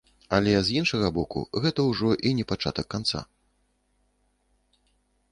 Але, 0.35 0.53
з 0.67 0.77
іншага 0.79 1.09
боку, 1.17 1.43
гэта 1.65 1.85
ўжо 1.89 2.09
і 2.29 2.31
не 2.37 2.45
пачатак 2.51 2.89
канца. 2.93 3.21